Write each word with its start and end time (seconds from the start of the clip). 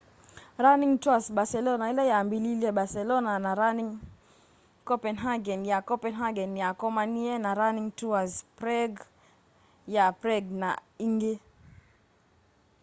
running 0.65 0.93
tours 1.03 1.25
barcelona 1.37 1.83
ila 1.91 2.03
yambiliilye 2.11 2.69
barcelona 2.79 3.33
na 3.45 3.51
running 3.61 3.91
copenhagen 4.87 5.61
ya 5.71 5.77
copenhagen 5.89 6.49
ni 6.53 6.59
yakomanie 6.65 7.33
na 7.43 7.51
running 7.59 7.89
tours 7.99 8.31
prague 8.57 9.01
ya 9.95 10.05
prague 10.21 10.51
na 10.61 10.71
ingi 11.05 11.35